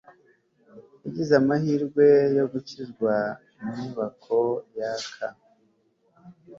[1.03, 2.05] yagize amahirwe
[2.37, 3.13] yo gukizwa
[3.61, 4.39] mu nyubako
[4.77, 5.27] yaka